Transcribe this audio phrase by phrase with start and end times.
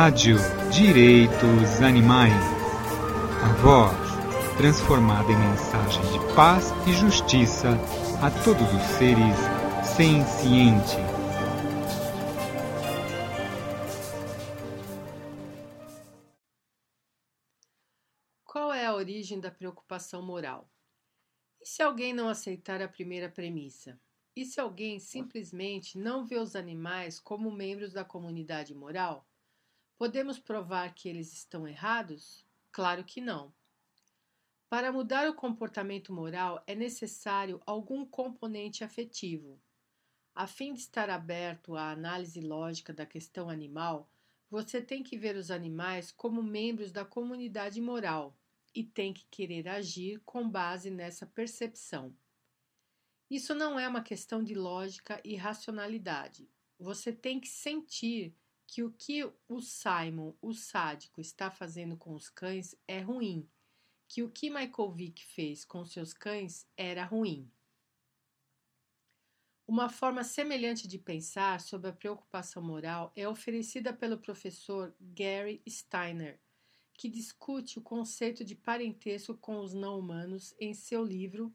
[0.00, 0.36] Rádio
[0.70, 2.32] Direitos Animais.
[3.42, 7.70] A voz transformada em mensagem de paz e justiça
[8.22, 9.34] a todos os seres
[9.84, 10.94] sencientes.
[18.44, 20.70] Qual é a origem da preocupação moral?
[21.60, 24.00] E se alguém não aceitar a primeira premissa?
[24.36, 29.27] E se alguém simplesmente não vê os animais como membros da comunidade moral?
[29.98, 32.46] Podemos provar que eles estão errados?
[32.70, 33.52] Claro que não.
[34.68, 39.60] Para mudar o comportamento moral é necessário algum componente afetivo.
[40.32, 44.08] A fim de estar aberto à análise lógica da questão animal,
[44.48, 48.38] você tem que ver os animais como membros da comunidade moral
[48.72, 52.14] e tem que querer agir com base nessa percepção.
[53.28, 56.48] Isso não é uma questão de lógica e racionalidade.
[56.78, 58.32] Você tem que sentir
[58.68, 63.48] que o que o Simon, o sádico, está fazendo com os cães é ruim,
[64.06, 67.50] que o que Michael Vick fez com seus cães era ruim.
[69.66, 76.38] Uma forma semelhante de pensar sobre a preocupação moral é oferecida pelo professor Gary Steiner,
[76.92, 81.52] que discute o conceito de parentesco com os não-humanos em seu livro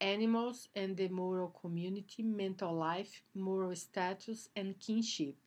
[0.00, 5.45] Animals and the Moral Community, Mental Life, Moral Status and Kinship.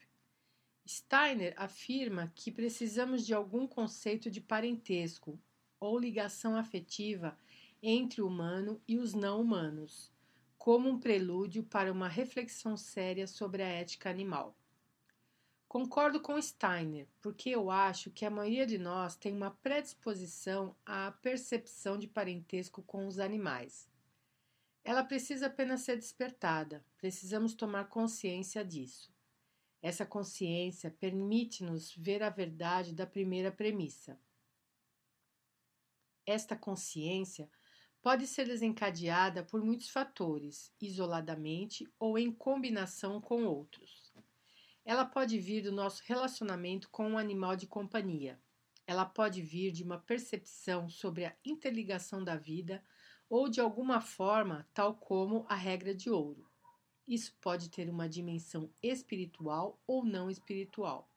[0.90, 5.40] Steiner afirma que precisamos de algum conceito de parentesco
[5.80, 7.38] ou ligação afetiva
[7.80, 10.12] entre o humano e os não humanos,
[10.58, 14.58] como um prelúdio para uma reflexão séria sobre a ética animal.
[15.68, 21.12] Concordo com Steiner, porque eu acho que a maioria de nós tem uma predisposição à
[21.12, 23.88] percepção de parentesco com os animais.
[24.84, 29.19] Ela precisa apenas ser despertada, precisamos tomar consciência disso.
[29.82, 34.20] Essa consciência permite-nos ver a verdade da primeira premissa.
[36.26, 37.50] Esta consciência
[38.02, 44.14] pode ser desencadeada por muitos fatores, isoladamente ou em combinação com outros.
[44.84, 48.42] Ela pode vir do nosso relacionamento com um animal de companhia.
[48.86, 52.84] Ela pode vir de uma percepção sobre a interligação da vida
[53.30, 56.49] ou de alguma forma, tal como a regra de ouro.
[57.10, 61.10] Isso pode ter uma dimensão espiritual ou não espiritual.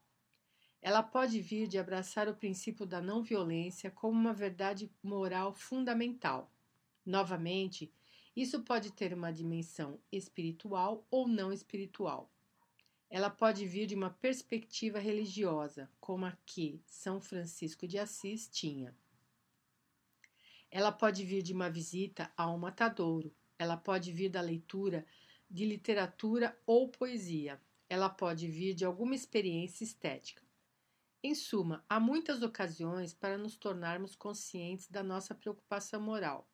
[0.80, 6.50] Ela pode vir de abraçar o princípio da não violência como uma verdade moral fundamental.
[7.04, 7.92] Novamente,
[8.34, 12.32] isso pode ter uma dimensão espiritual ou não espiritual.
[13.10, 18.96] Ela pode vir de uma perspectiva religiosa, como a que São Francisco de Assis tinha.
[20.70, 23.30] Ela pode vir de uma visita a um matadouro.
[23.58, 25.06] Ela pode vir da leitura
[25.52, 27.60] de literatura ou poesia.
[27.86, 30.42] Ela pode vir de alguma experiência estética.
[31.22, 36.50] Em suma, há muitas ocasiões para nos tornarmos conscientes da nossa preocupação moral.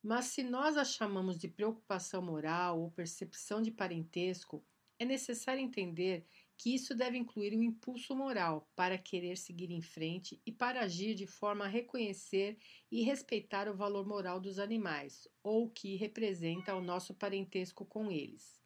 [0.00, 4.64] Mas se nós a chamamos de preocupação moral ou percepção de parentesco,
[5.00, 6.24] é necessário entender
[6.58, 11.14] que isso deve incluir um impulso moral para querer seguir em frente e para agir
[11.14, 12.58] de forma a reconhecer
[12.90, 18.60] e respeitar o valor moral dos animais, ou que representa o nosso parentesco com eles.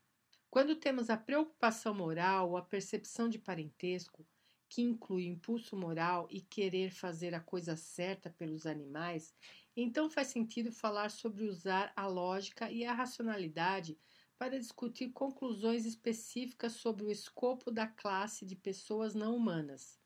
[0.50, 4.26] Quando temos a preocupação moral ou a percepção de parentesco,
[4.70, 9.34] que inclui impulso moral e querer fazer a coisa certa pelos animais,
[9.76, 13.98] então faz sentido falar sobre usar a lógica e a racionalidade
[14.42, 20.00] para discutir conclusões específicas sobre o escopo da classe de pessoas não humanas.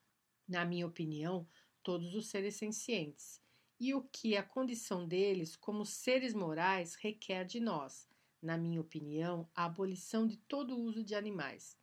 [0.46, 1.48] Na minha opinião,
[1.82, 3.40] todos os seres sencientes
[3.80, 8.06] e o que a condição deles como seres morais requer de nós,
[8.42, 11.74] na minha opinião, a abolição de todo o uso de animais.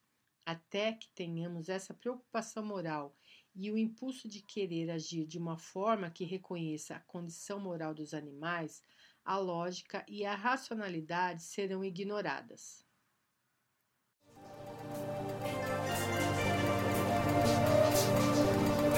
[0.45, 3.17] Até que tenhamos essa preocupação moral
[3.55, 8.13] e o impulso de querer agir de uma forma que reconheça a condição moral dos
[8.13, 8.83] animais,
[9.25, 12.83] a lógica e a racionalidade serão ignoradas.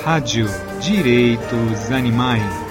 [0.03, 0.45] Rádio
[0.81, 2.65] Direitos Animais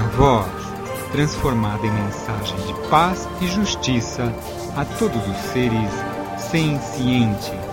[0.00, 4.32] a voz, transformada em mensagem de paz e justiça
[4.74, 5.90] a todos os seres
[6.50, 7.69] sencientes.